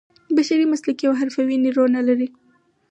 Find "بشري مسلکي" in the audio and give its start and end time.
0.35-1.05